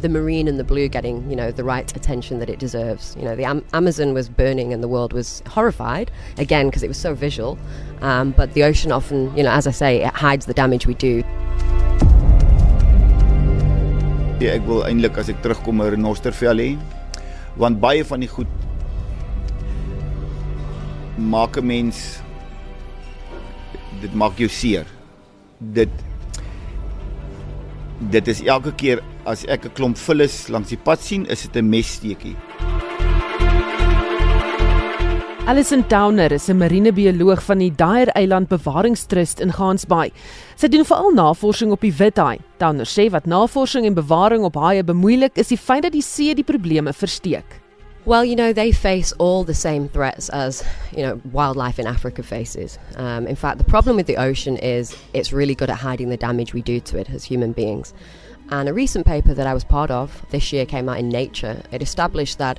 the 0.00 0.08
marine 0.08 0.46
and 0.46 0.58
the 0.58 0.64
blue 0.64 0.88
getting, 0.88 1.28
you 1.28 1.36
know, 1.36 1.50
the 1.50 1.64
right 1.64 1.94
attention 1.96 2.38
that 2.38 2.48
it 2.48 2.58
deserves. 2.58 3.16
You 3.18 3.24
know, 3.24 3.34
the 3.34 3.44
Am- 3.44 3.64
Amazon 3.72 4.14
was 4.14 4.28
burning 4.28 4.72
and 4.72 4.82
the 4.82 4.88
world 4.88 5.12
was 5.12 5.42
horrified, 5.46 6.10
again, 6.38 6.68
because 6.68 6.82
it 6.82 6.88
was 6.88 6.98
so 6.98 7.14
visual. 7.14 7.58
Um, 8.00 8.30
but 8.32 8.52
the 8.54 8.62
ocean 8.62 8.92
often, 8.92 9.36
you 9.36 9.42
know, 9.42 9.50
as 9.50 9.66
I 9.66 9.72
say, 9.72 10.02
it 10.02 10.14
hides 10.14 10.46
the 10.46 10.54
damage 10.54 10.86
we 10.86 10.94
do. 10.94 11.24
Ja, 14.38 14.52
ek 14.54 14.62
wil 14.70 14.84
eintlik 14.86 15.16
as 15.18 15.28
ek 15.32 15.40
terugkom 15.42 15.82
'n 15.82 15.90
renostervel 15.96 16.62
hê, 16.62 16.70
want 17.58 17.80
baie 17.82 18.04
van 18.06 18.22
die 18.22 18.30
goed 18.30 18.46
maak 21.18 21.58
'n 21.58 21.66
mens 21.66 22.22
dit 24.00 24.14
maak 24.14 24.38
jou 24.38 24.46
seer. 24.48 24.86
Dit 25.58 25.90
dit 27.98 28.28
is 28.28 28.44
elke 28.46 28.70
keer 28.78 29.02
as 29.28 29.44
ek 29.46 29.66
'n 29.66 29.74
klomp 29.76 29.96
vullis 29.96 30.48
langs 30.48 30.68
die 30.72 30.80
pad 30.80 31.00
sien, 31.00 31.26
is 31.26 31.42
dit 31.42 31.56
'n 31.56 31.68
messteekie. 31.68 32.36
Alison 35.48 35.84
Downer 35.88 36.32
is 36.32 36.48
'n 36.48 36.58
marinebioloog 36.58 37.42
van 37.42 37.58
die 37.58 37.70
Dyer 37.70 38.08
Eiland 38.14 38.48
Bewaringstrust 38.48 39.40
in 39.40 39.52
Gansbaai. 39.52 40.10
Sy 40.56 40.68
doen 40.68 40.84
veral 40.84 41.12
navorsing 41.14 41.70
op 41.70 41.80
die 41.80 41.92
withaai. 41.92 42.38
Downer 42.58 42.86
sê 42.86 43.10
wat 43.10 43.26
navorsing 43.26 43.86
en 43.86 43.94
bewaring 43.94 44.44
op 44.44 44.54
haie 44.54 44.84
bemoeilik 44.84 45.38
is 45.38 45.48
die 45.48 45.56
feit 45.56 45.82
dat 45.82 45.92
die 45.92 46.02
see 46.02 46.34
die 46.34 46.44
probleme 46.44 46.92
versteek. 46.92 47.57
Well, 48.08 48.24
you 48.24 48.36
know, 48.36 48.54
they 48.54 48.72
face 48.72 49.12
all 49.18 49.44
the 49.44 49.52
same 49.52 49.86
threats 49.86 50.30
as, 50.30 50.64
you 50.96 51.02
know, 51.02 51.20
wildlife 51.30 51.78
in 51.78 51.86
Africa 51.86 52.22
faces. 52.22 52.78
Um, 52.96 53.26
in 53.26 53.36
fact, 53.36 53.58
the 53.58 53.64
problem 53.64 53.96
with 53.96 54.06
the 54.06 54.16
ocean 54.16 54.56
is 54.56 54.96
it's 55.12 55.30
really 55.30 55.54
good 55.54 55.68
at 55.68 55.76
hiding 55.76 56.08
the 56.08 56.16
damage 56.16 56.54
we 56.54 56.62
do 56.62 56.80
to 56.80 56.96
it 56.96 57.10
as 57.10 57.24
human 57.24 57.52
beings. 57.52 57.92
And 58.48 58.66
a 58.66 58.72
recent 58.72 59.04
paper 59.04 59.34
that 59.34 59.46
I 59.46 59.52
was 59.52 59.62
part 59.62 59.90
of 59.90 60.24
this 60.30 60.54
year 60.54 60.64
came 60.64 60.88
out 60.88 60.98
in 60.98 61.10
Nature. 61.10 61.62
It 61.70 61.82
established 61.82 62.38
that 62.38 62.58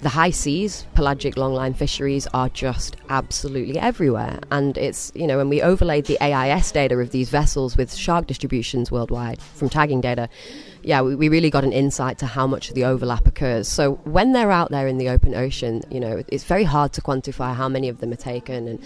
the 0.00 0.08
high 0.08 0.30
seas, 0.30 0.86
pelagic 0.94 1.34
longline 1.34 1.76
fisheries 1.76 2.26
are 2.32 2.48
just 2.48 2.96
absolutely 3.08 3.78
everywhere. 3.78 4.38
And 4.50 4.78
it's, 4.78 5.10
you 5.14 5.26
know, 5.26 5.38
when 5.38 5.48
we 5.48 5.60
overlaid 5.60 6.06
the 6.06 6.20
AIS 6.20 6.70
data 6.70 6.96
of 6.98 7.10
these 7.10 7.30
vessels 7.30 7.76
with 7.76 7.94
shark 7.94 8.26
distributions 8.26 8.90
worldwide 8.90 9.40
from 9.40 9.68
tagging 9.68 10.00
data, 10.00 10.28
yeah, 10.82 11.00
we, 11.00 11.14
we 11.14 11.28
really 11.28 11.50
got 11.50 11.64
an 11.64 11.72
insight 11.72 12.18
to 12.18 12.26
how 12.26 12.46
much 12.46 12.68
of 12.68 12.74
the 12.74 12.84
overlap 12.84 13.26
occurs. 13.26 13.68
So 13.68 13.94
when 14.04 14.32
they're 14.32 14.52
out 14.52 14.70
there 14.70 14.86
in 14.86 14.98
the 14.98 15.08
open 15.08 15.34
ocean, 15.34 15.82
you 15.90 16.00
know, 16.00 16.22
it's 16.28 16.44
very 16.44 16.64
hard 16.64 16.92
to 16.94 17.02
quantify 17.02 17.54
how 17.54 17.68
many 17.68 17.88
of 17.88 17.98
them 17.98 18.12
are 18.12 18.16
taken 18.16 18.68
and, 18.68 18.82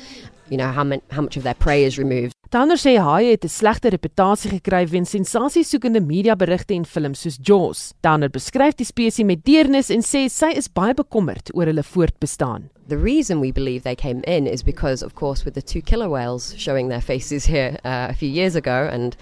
you 0.49 0.57
know, 0.57 0.73
how, 0.73 0.85
man, 0.85 1.03
how 1.11 1.23
much 1.23 1.37
of 1.37 1.43
their 1.43 1.55
prey 1.55 1.85
is 1.85 1.99
removed. 1.99 2.35
Tanner 2.53 2.77
sê 2.77 2.99
haie 3.01 3.31
het 3.33 3.47
'n 3.47 3.49
slegte 3.49 3.89
reputasie 3.89 4.51
gekry 4.51 4.85
weens 4.87 5.11
sensasiesoekende 5.11 6.01
mediaberigte 6.01 6.75
en 6.75 6.85
films 6.85 7.21
soos 7.21 7.39
Jaws. 7.41 7.95
Tanner 8.03 8.29
beskryf 8.29 8.75
die 8.75 8.85
spesies 8.85 9.25
met 9.25 9.45
deernis 9.45 9.89
en 9.89 10.03
sê 10.03 10.29
sy 10.29 10.51
is 10.55 10.69
baie 10.69 10.93
bekommerd 10.93 11.49
oor 11.55 11.65
hulle 11.65 11.83
voortbestaan. 11.83 12.69
The 12.89 12.99
reason 12.99 13.41
we 13.41 13.53
believe 13.53 13.85
they 13.85 13.95
came 13.95 14.21
in 14.27 14.47
is 14.47 14.63
because, 14.63 15.03
of 15.03 15.15
course, 15.15 15.47
with 15.47 15.55
the 15.55 15.63
two 15.63 15.81
killer 15.81 16.11
whales 16.11 16.55
showing 16.59 16.91
their 16.91 17.01
faces 17.01 17.47
here 17.47 17.79
uh, 17.87 18.09
a 18.11 18.15
few 18.15 18.29
years 18.29 18.55
ago 18.55 18.87
and 18.93 19.17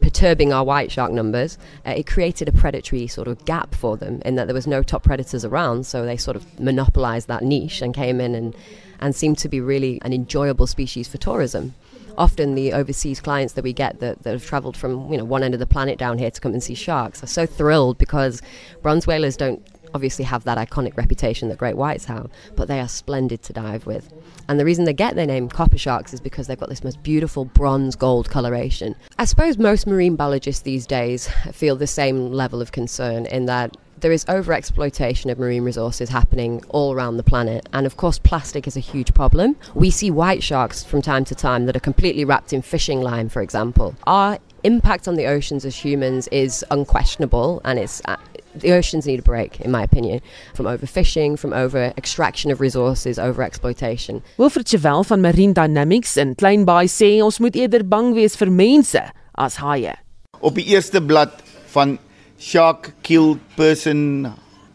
perturbing 0.00 0.52
our 0.52 0.64
white 0.64 0.90
shark 0.90 1.12
numbers, 1.12 1.58
uh, 1.86 1.94
it 1.96 2.08
created 2.08 2.48
a 2.48 2.52
predatory 2.52 3.06
sort 3.06 3.28
of 3.28 3.44
gap 3.44 3.76
for 3.76 3.96
them 3.96 4.20
in 4.24 4.34
that 4.34 4.46
there 4.48 4.56
was 4.56 4.66
no 4.66 4.82
top 4.82 5.04
predators 5.04 5.44
around, 5.44 5.86
so 5.86 6.04
they 6.04 6.16
sort 6.16 6.36
of 6.36 6.44
monopolized 6.58 7.28
that 7.28 7.44
niche 7.44 7.80
and 7.80 7.94
came 7.94 8.20
in 8.20 8.34
and, 8.34 8.56
and 8.98 9.14
seemed 9.14 9.38
to 9.38 9.48
be 9.48 9.60
really 9.60 10.00
an 10.02 10.12
enjoyable 10.12 10.66
species 10.66 11.06
for 11.06 11.18
tourism. 11.18 11.74
Often 12.18 12.54
the 12.54 12.72
overseas 12.72 13.20
clients 13.20 13.54
that 13.54 13.64
we 13.64 13.72
get 13.72 14.00
that, 14.00 14.22
that 14.22 14.32
have 14.32 14.44
traveled 14.44 14.76
from 14.76 15.10
you 15.10 15.18
know 15.18 15.24
one 15.24 15.42
end 15.42 15.54
of 15.54 15.60
the 15.60 15.66
planet 15.66 15.98
down 15.98 16.18
here 16.18 16.30
to 16.30 16.40
come 16.40 16.52
and 16.52 16.62
see 16.62 16.74
sharks 16.74 17.22
are 17.22 17.26
so 17.26 17.46
thrilled 17.46 17.98
because 17.98 18.42
bronze 18.82 19.06
whalers 19.06 19.36
don't 19.36 19.66
obviously 19.94 20.24
have 20.24 20.44
that 20.44 20.58
iconic 20.58 20.96
reputation 20.96 21.48
that 21.48 21.58
great 21.58 21.76
whites 21.76 22.04
have, 22.06 22.30
but 22.56 22.68
they 22.68 22.80
are 22.80 22.88
splendid 22.88 23.42
to 23.42 23.52
dive 23.52 23.86
with. 23.86 24.12
And 24.48 24.58
the 24.58 24.64
reason 24.64 24.84
they 24.84 24.92
get 24.92 25.14
their 25.14 25.26
name 25.26 25.48
copper 25.48 25.78
sharks 25.78 26.12
is 26.12 26.20
because 26.20 26.46
they've 26.46 26.58
got 26.58 26.68
this 26.68 26.84
most 26.84 27.02
beautiful 27.02 27.44
bronze 27.44 27.96
gold 27.96 28.30
coloration. 28.30 28.94
I 29.18 29.24
suppose 29.24 29.58
most 29.58 29.86
marine 29.86 30.16
biologists 30.16 30.62
these 30.62 30.86
days 30.86 31.28
feel 31.52 31.76
the 31.76 31.86
same 31.86 32.32
level 32.32 32.60
of 32.60 32.72
concern 32.72 33.26
in 33.26 33.46
that 33.46 33.76
there 34.02 34.12
is 34.12 34.24
overexploitation 34.26 35.30
of 35.30 35.38
marine 35.38 35.62
resources 35.64 36.08
happening 36.08 36.62
all 36.68 36.92
around 36.92 37.16
the 37.16 37.22
planet. 37.22 37.68
And 37.72 37.86
of 37.86 37.96
course, 37.96 38.18
plastic 38.18 38.66
is 38.66 38.76
a 38.76 38.80
huge 38.80 39.14
problem. 39.14 39.56
We 39.74 39.90
see 39.90 40.10
white 40.10 40.42
sharks 40.42 40.84
from 40.84 41.02
time 41.02 41.24
to 41.26 41.34
time 41.34 41.66
that 41.66 41.76
are 41.76 41.80
completely 41.80 42.24
wrapped 42.24 42.52
in 42.52 42.62
fishing 42.62 43.00
line, 43.00 43.28
for 43.28 43.40
example. 43.40 43.94
Our 44.06 44.38
impact 44.64 45.08
on 45.08 45.14
the 45.14 45.26
oceans 45.26 45.64
as 45.64 45.76
humans 45.76 46.28
is 46.28 46.64
unquestionable 46.70 47.60
and 47.64 47.78
it's 47.78 48.02
uh, 48.06 48.16
the 48.54 48.72
oceans 48.72 49.06
need 49.06 49.20
a 49.20 49.22
break, 49.22 49.60
in 49.60 49.70
my 49.70 49.82
opinion, 49.82 50.20
from 50.54 50.66
overfishing, 50.66 51.38
from 51.38 51.54
over 51.54 51.94
extraction 51.96 52.50
of 52.50 52.60
resources, 52.60 53.18
over 53.18 53.42
exploitation. 53.42 54.22
Wilfred 54.36 54.66
Chevel 54.66 55.06
van 55.06 55.22
Marine 55.22 55.54
Dynamics 55.54 56.16
in 56.16 56.34
Kleinbaai 56.34 56.84
sê 56.84 57.22
ons 57.24 57.40
moet 57.40 57.56
eerder 57.56 57.82
bang 57.82 58.12
wees 58.14 58.36
vir 58.36 58.50
mense 58.50 59.00
as 59.38 59.56
haie. 59.62 59.94
Op 60.42 60.58
die 60.58 60.66
eerste 60.74 61.00
blad 61.00 61.40
van 61.72 61.96
shark 62.42 62.92
kill 63.06 63.36
person 63.54 64.32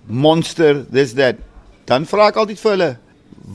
monster 0.08 0.86
this 0.88 1.12
that 1.20 1.42
dan 1.88 2.08
vra 2.08 2.30
ek 2.32 2.40
altyd 2.40 2.62
vir 2.62 2.74
hulle 2.74 2.92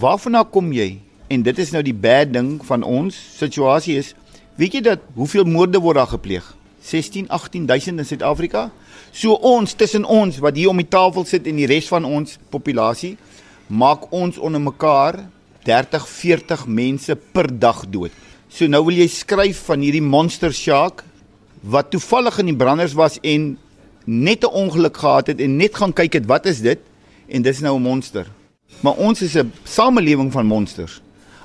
waarvan 0.03 0.37
kom 0.53 0.73
jy? 0.73 1.01
En 1.33 1.43
dit 1.45 1.59
is 1.59 1.73
nou 1.73 1.81
die 1.85 1.97
bad 1.97 2.33
ding 2.33 2.59
van 2.69 2.85
ons 2.85 3.17
situasie 3.39 3.97
is 4.01 4.13
weet 4.61 4.77
jy 4.77 4.83
dat 4.85 5.05
hoeveel 5.17 5.49
moorde 5.49 5.81
word 5.81 5.97
daar 5.97 6.13
gepleeg? 6.13 6.45
16 6.83 7.31
18000 7.31 8.03
in 8.03 8.09
Suid-Afrika? 8.09 8.71
So 9.13 9.37
ons 9.37 9.73
tussen 9.75 10.05
ons 10.05 10.41
wat 10.45 10.57
hier 10.57 10.73
om 10.73 10.81
die 10.81 10.89
tafel 10.89 11.25
sit 11.29 11.49
en 11.49 11.61
die 11.61 11.69
res 11.71 11.89
van 11.89 12.05
ons 12.05 12.37
populasie 12.53 13.17
maak 13.73 14.11
ons 14.13 14.37
onder 14.37 14.61
mekaar 14.61 15.23
30 15.65 16.05
40 16.09 16.67
mense 16.69 17.17
per 17.33 17.49
dag 17.49 17.87
dood. 17.89 18.13
So 18.53 18.69
nou 18.69 18.85
wil 18.91 19.01
jy 19.01 19.09
skryf 19.09 19.65
van 19.71 19.81
hierdie 19.81 20.05
monster 20.05 20.53
shark 20.53 21.05
wat 21.63 21.93
toevallig 21.95 22.43
in 22.43 22.51
die 22.51 22.59
branders 22.59 22.97
was 22.99 23.17
en 23.23 23.55
net 24.05 24.45
'n 24.45 24.53
ongeluk 24.53 24.97
gehad 24.97 25.27
het 25.27 25.41
en 25.41 25.57
net 25.57 25.75
gaan 25.75 25.93
kyk 25.93 26.13
het 26.13 26.27
wat 26.27 26.47
is 26.47 26.61
dit 26.61 26.79
en 27.29 27.43
dis 27.43 27.61
nou 27.61 27.77
'n 27.77 27.83
monster. 27.83 28.27
Maar 28.81 28.97
ons 28.97 29.23
is 29.23 29.35
'n 29.35 29.53
samelewing 29.65 30.33
van 30.33 30.47
monsters. 30.47 31.01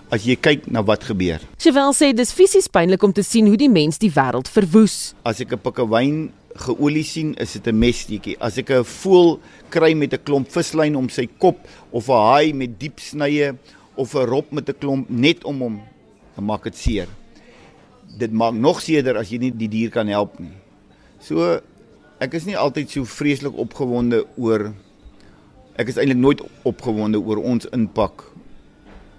As 0.09 0.23
jy 0.23 0.35
kyk 0.35 0.72
na 0.72 0.84
wat 0.84 1.03
gebeur. 1.03 1.40
Sowel 1.57 1.94
sê 1.94 2.13
dis 2.13 2.31
fisies 2.31 2.68
pynlik 2.68 3.03
om 3.03 3.12
te 3.12 3.22
sien 3.22 3.47
hoe 3.47 3.57
die 3.57 3.69
mens 3.69 3.97
die 3.97 4.12
wêreld 4.12 4.47
verwoes. 4.47 5.13
As 5.23 5.40
ek 5.40 5.51
'n 5.51 5.59
pikkewyn 5.59 6.31
geolie 6.56 7.03
sien, 7.03 7.35
is 7.35 7.51
dit 7.53 7.68
'n 7.68 7.79
messteekie. 7.79 8.38
As 8.40 8.57
ek 8.57 8.69
'n 8.72 8.84
voël 8.84 9.39
kry 9.69 9.94
met 9.94 10.13
'n 10.13 10.24
klomp 10.24 10.51
vislyn 10.51 10.95
om 10.95 11.09
sy 11.09 11.28
kop 11.38 11.57
of 11.91 12.07
'n 12.07 12.13
haai 12.13 12.53
met 12.53 12.79
diep 12.79 13.00
snye 13.00 13.56
of 13.95 14.16
'n 14.16 14.25
rop 14.25 14.51
met 14.51 14.69
'n 14.69 14.78
klomp 14.79 15.09
net 15.09 15.44
om 15.44 15.62
hom, 15.62 15.81
dan 16.35 16.45
maak 16.45 16.63
dit 16.63 16.75
seer. 16.75 17.07
Dit 18.18 18.31
maak 18.31 18.53
nog 18.53 18.81
seerder 18.81 19.18
as 19.18 19.29
jy 19.29 19.38
nie 19.38 19.51
die 19.51 19.68
dier 19.68 19.89
kan 19.89 20.07
help 20.07 20.39
nie. 20.39 20.56
So 21.19 21.59
ek 22.23 22.33
is 22.33 22.47
nie 22.50 22.57
altyd 22.57 22.89
so 22.89 23.05
vreeslik 23.05 23.57
opgewonde 23.61 24.23
oor 24.41 24.72
ek 25.78 25.91
is 25.91 26.00
eintlik 26.01 26.17
nooit 26.17 26.41
opgewonde 26.66 27.19
oor 27.22 27.38
ons 27.38 27.69
impak 27.75 28.23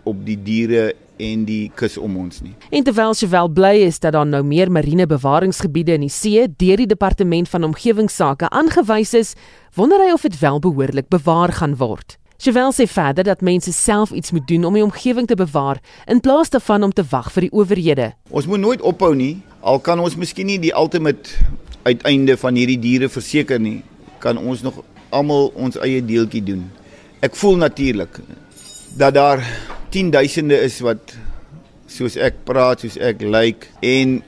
op 0.08 0.24
die 0.26 0.38
diere 0.42 0.90
en 1.18 1.44
die 1.46 1.70
kus 1.74 1.96
om 1.98 2.16
ons 2.18 2.40
nie. 2.42 2.54
En 2.74 2.84
terwyl 2.86 3.14
sy 3.14 3.28
wel 3.30 3.50
bly 3.50 3.74
is 3.86 3.98
dat 4.02 4.14
daar 4.14 4.26
nou 4.26 4.42
meer 4.46 4.70
marine 4.70 5.06
bewaringsgebiede 5.10 5.96
in 5.98 6.06
die 6.06 6.12
see 6.14 6.46
deur 6.48 6.78
die 6.78 6.90
departement 6.90 7.50
van 7.50 7.66
omgewingsake 7.66 8.50
aangewys 8.54 9.14
is, 9.18 9.34
wonder 9.74 10.02
hy 10.02 10.12
of 10.14 10.26
dit 10.26 10.38
wel 10.42 10.62
behoorlik 10.62 11.10
bewaar 11.10 11.54
gaan 11.58 11.76
word. 11.78 12.16
Sowel 12.38 12.70
sê 12.70 12.86
verder 12.86 13.26
dat 13.26 13.42
mense 13.42 13.72
self 13.74 14.12
iets 14.14 14.30
moet 14.30 14.46
doen 14.46 14.64
om 14.64 14.74
die 14.78 14.84
omgewing 14.86 15.26
te 15.26 15.34
bewaar 15.38 15.82
in 16.06 16.22
plaas 16.22 16.54
daarvan 16.54 16.86
om 16.86 16.94
te 16.94 17.02
wag 17.10 17.32
vir 17.34 17.48
die 17.48 17.54
owerhede. 17.54 18.12
Ons 18.30 18.46
moet 18.46 18.62
nooit 18.62 18.82
ophou 18.86 19.10
nie, 19.18 19.40
al 19.58 19.82
kan 19.82 19.98
ons 19.98 20.14
miskien 20.14 20.46
nie 20.46 20.60
die 20.62 20.74
ultimate 20.74 21.34
uiteinde 21.86 22.36
van 22.40 22.58
hierdie 22.58 22.78
diere 22.80 23.08
verseker 23.12 23.60
nie, 23.60 23.82
kan 24.22 24.38
ons 24.38 24.62
nog 24.66 24.82
almal 25.14 25.50
ons 25.56 25.78
eie 25.84 26.02
deeltjie 26.04 26.42
doen. 26.44 26.66
Ek 27.24 27.36
voel 27.38 27.58
natuurlik 27.62 28.20
dat 28.98 29.14
daar 29.14 29.42
10000de 29.94 30.58
is 30.64 30.80
wat 30.84 31.14
soos 31.88 32.18
ek 32.20 32.42
praat, 32.48 32.84
soos 32.84 32.98
ek 33.00 33.22
lyk 33.24 33.32
like, 33.32 33.72
en 33.80 34.18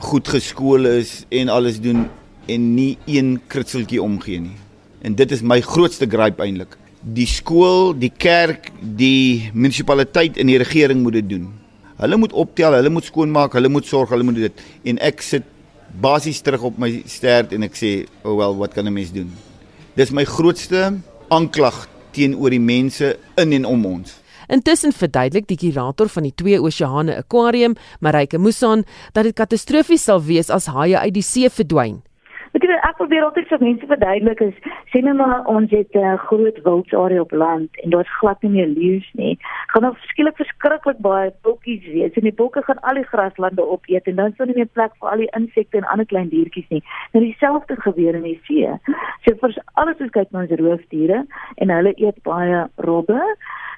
goed 0.00 0.28
geskool 0.32 0.88
is 0.88 1.24
en 1.34 1.50
alles 1.52 1.80
doen 1.82 2.06
en 2.50 2.68
nie 2.74 2.96
een 3.06 3.36
kritseltjie 3.52 4.00
omgee 4.02 4.40
nie. 4.40 4.56
En 5.04 5.16
dit 5.16 5.32
is 5.32 5.42
my 5.42 5.60
grootste 5.64 6.08
gripe 6.10 6.42
eintlik. 6.44 6.76
Die 7.00 7.28
skool, 7.28 7.94
die 7.96 8.12
kerk, 8.12 8.68
die 8.80 9.50
munisipaliteit 9.54 10.36
en 10.40 10.50
die 10.50 10.58
regering 10.60 11.00
moet 11.04 11.20
dit 11.20 11.30
doen. 11.30 11.48
Hulle 12.00 12.16
moet 12.20 12.32
optel, 12.32 12.76
hulle 12.76 12.92
moet 12.92 13.08
skoonmaak, 13.08 13.54
hulle 13.56 13.70
moet 13.72 13.88
sorg, 13.88 14.12
hulle 14.12 14.24
moet 14.24 14.40
dit 14.48 14.62
en 14.92 15.00
ek 15.04 15.24
sit 15.24 15.46
basies 16.00 16.40
terug 16.40 16.62
op 16.62 16.78
my 16.78 17.02
stert 17.06 17.52
en 17.52 17.62
ek 17.62 17.74
sê, 17.74 18.06
"Oh 18.22 18.36
well, 18.36 18.54
wat 18.54 18.74
kan 18.74 18.86
'n 18.86 18.92
mens 18.92 19.12
doen?" 19.12 19.30
Dis 19.96 20.10
my 20.10 20.24
grootste 20.24 21.00
aanklag 21.28 21.88
teenoor 22.12 22.50
die 22.50 22.60
mense 22.60 23.16
in 23.36 23.52
en 23.52 23.64
om 23.64 23.86
ons. 23.86 24.20
Intussen 24.50 24.92
verduidelik 24.92 25.46
die 25.46 25.56
kurator 25.56 26.08
van 26.08 26.22
die 26.26 26.34
Twee 26.34 26.60
Oseane 26.60 27.16
Aquarium, 27.16 27.76
Marike 28.00 28.38
Musan, 28.38 28.84
dat 29.12 29.24
dit 29.24 29.34
katastrofies 29.34 30.04
sal 30.04 30.22
wees 30.26 30.50
as 30.50 30.66
haie 30.66 30.98
uit 30.98 31.14
die 31.14 31.22
see 31.22 31.50
verdwyn. 31.50 32.00
Ek 32.50 32.64
weet 32.64 32.82
ek 32.82 32.96
probeer 32.98 33.22
altyd 33.28 33.46
vir 33.46 33.62
mense 33.62 33.86
verduidelik 33.86 34.40
is 34.42 34.56
sien 34.90 35.06
nou 35.06 35.14
maar 35.20 35.46
ons 35.46 35.70
het 35.70 35.94
'n 35.94 36.02
uh, 36.02 36.18
groot 36.26 36.58
wildsarea 36.64 37.20
op 37.20 37.32
land 37.32 37.70
en 37.82 37.90
daar's 37.90 38.10
glad 38.18 38.42
nie 38.42 38.50
meer 38.50 38.66
leeu's 38.66 39.06
nie. 39.14 39.38
Gaan 39.70 39.84
nou 39.86 39.92
skielik 40.08 40.38
verskriklik 40.40 40.98
baie 41.04 41.30
bokkies 41.46 41.84
wees 41.92 42.16
en 42.18 42.26
die 42.26 42.34
bokke 42.34 42.62
gaan 42.66 42.80
al 42.90 42.98
die 42.98 43.06
graslande 43.06 43.62
opeet 43.62 44.08
en 44.10 44.18
dan 44.18 44.34
sou 44.36 44.48
nie 44.48 44.56
meer 44.56 44.70
plek 44.74 44.96
vir 44.98 45.12
al 45.12 45.22
die 45.22 45.30
insekte 45.38 45.78
en 45.78 45.88
ander 45.92 46.08
klein 46.10 46.30
diertjies 46.32 46.66
nie. 46.74 46.82
Nou 47.14 47.22
dieselfde 47.22 47.76
gebeur 47.84 48.18
in 48.18 48.26
die 48.26 48.38
see. 48.48 48.72
So 49.26 49.36
vir 49.42 49.54
alles 49.82 50.02
wat 50.02 50.14
kyk 50.16 50.34
na 50.34 50.42
ons 50.42 50.56
roofdiere 50.62 51.22
en 51.62 51.74
hulle 51.76 51.94
eet 52.02 52.18
baie 52.26 52.64
robbe 52.88 53.20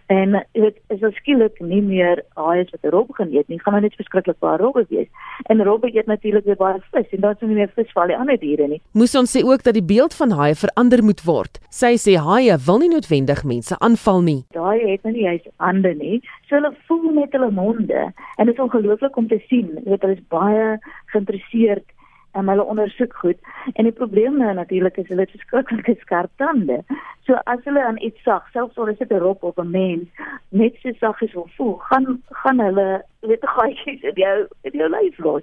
En 0.06 0.34
dit 0.52 0.78
is 0.88 1.04
skielik 1.16 1.60
nie 1.60 1.82
meer 1.82 2.22
haai 2.34 2.64
wat 2.70 2.90
rob 2.92 3.12
gaan 3.16 3.30
eet 3.32 3.48
nie, 3.48 3.60
gaan 3.60 3.72
maar 3.72 3.84
net 3.84 3.94
verskriklik 3.94 4.38
baie 4.42 4.58
robbe 4.60 4.84
wees. 4.88 5.08
En 5.52 5.62
robbe 5.62 5.90
eet 5.94 6.06
natuurlik 6.06 6.44
weer 6.44 6.56
baie 6.56 6.80
vis 6.90 7.14
en 7.14 7.20
dan 7.20 7.36
is 7.36 7.40
nie 7.40 7.54
meer 7.54 7.70
vis 7.76 7.92
vir 7.92 8.02
al 8.02 8.12
die 8.12 8.18
ander 8.18 8.38
diere 8.40 8.68
nie. 8.68 8.80
Moes 8.92 9.14
ons 9.18 9.32
sê 9.36 9.44
ook 9.46 9.62
dat 9.62 9.78
die 9.78 9.84
beeld 9.94 10.14
van 10.14 10.34
haie 10.40 10.58
verander 10.58 11.04
moet 11.04 11.24
word. 11.24 11.60
Sy 11.70 11.94
sê 12.00 12.16
haie 12.18 12.58
wil 12.66 12.82
nie 12.82 12.90
noodwendig 12.92 13.44
mense 13.44 13.78
aanval 13.78 14.22
nie. 14.26 14.40
Daai 14.56 14.82
het 14.90 15.06
nou 15.06 15.14
nie 15.14 15.26
juist 15.28 15.48
hande 15.62 15.94
nie. 15.94 16.20
So 16.48 16.58
hulle 16.58 16.74
voel 16.88 17.08
met 17.22 17.32
hulle 17.32 17.50
monde 17.50 18.04
en 18.10 18.46
dit 18.46 18.54
is 18.54 18.64
ongelooflik 18.66 19.16
om 19.16 19.28
te 19.28 19.40
sien. 19.48 19.70
Jy 19.78 19.94
weet 19.94 20.06
hulle 20.06 20.18
is 20.18 20.30
baie 20.32 20.78
geïnteresseerd 21.14 21.86
en 22.32 22.48
hulle 22.48 22.64
ondersoek 22.64 23.14
goed. 23.14 23.38
En 23.72 23.84
die 23.84 23.92
probleem 23.92 24.36
nou 24.40 24.54
natuurlik 24.54 24.96
is 24.96 25.08
hulle 25.08 25.26
het 25.26 25.34
verskriklike 25.36 25.94
skerp 26.00 26.30
tande. 26.36 26.80
So 27.26 27.38
as 27.44 27.60
hulle 27.64 27.84
aan 27.84 28.00
iets 28.02 28.22
sag, 28.22 28.48
selfs 28.52 28.78
al 28.78 28.92
is 28.92 28.98
dit 28.98 29.12
'n 29.12 29.22
rop 29.24 29.42
of 29.42 29.56
'n 29.56 29.70
mens, 29.70 30.08
net 30.48 30.74
so 30.82 30.92
sag 30.98 31.22
as 31.22 31.32
wil 31.32 31.48
voel, 31.56 31.76
gaan 31.76 32.22
gaan 32.30 32.60
hulle 32.60 33.04
weet 33.20 33.44
gaatjies 33.54 34.02
in 34.02 34.14
jou 34.24 34.46
in 34.62 34.78
jou 34.80 34.88
lyf 34.88 35.18
los. 35.18 35.42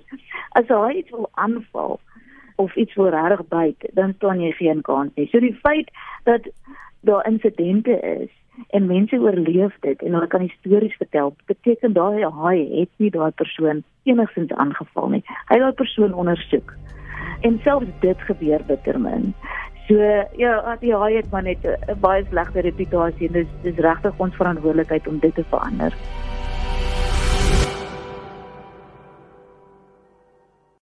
As 0.49 0.67
hy 0.67 0.91
iets 0.93 1.09
wil 1.09 1.29
aanval 1.33 1.99
of 2.55 2.75
iets 2.75 2.95
wil 2.95 3.09
reg 3.09 3.47
byt, 3.47 3.89
dan 3.93 4.13
staan 4.13 4.41
jy 4.41 4.51
geen 4.51 4.81
kans 4.81 5.11
nie. 5.15 5.27
So 5.27 5.39
die 5.39 5.59
feit 5.61 5.91
dat 6.23 6.49
daar 7.01 7.27
insidente 7.27 7.99
is 7.99 8.29
en 8.69 8.85
mense 8.85 9.15
oorleef 9.15 9.75
dit 9.79 10.01
en 10.01 10.13
hulle 10.13 10.27
kan 10.27 10.49
stories 10.59 10.95
vertel. 10.97 11.33
Beteken 11.45 11.93
daai 11.93 12.23
haai 12.23 12.59
het 12.79 12.89
nie 12.97 13.09
daai 13.09 13.31
persoon 13.31 13.83
enigsins 14.03 14.51
aangeval 14.51 15.09
nie. 15.15 15.23
Hy 15.49 15.57
het 15.57 15.65
daai 15.65 15.79
persoon 15.81 16.13
ondersoek. 16.13 16.73
En 17.41 17.59
selfs 17.63 17.91
dit 17.99 18.21
gebeur 18.29 18.61
bittermin. 18.67 19.33
So 19.87 19.95
ja, 20.37 20.75
die 20.79 20.93
haai 20.93 21.15
het 21.15 21.31
maar 21.31 21.43
net 21.43 21.65
'n 21.65 21.99
baie 21.99 22.25
slegte 22.29 22.61
reputasie 22.61 23.27
en 23.27 23.33
dis 23.33 23.47
dis 23.61 23.77
regtig 23.77 24.13
ons 24.17 24.35
verantwoordelikheid 24.35 25.07
om 25.07 25.19
dit 25.19 25.35
te 25.35 25.43
verander. 25.49 25.93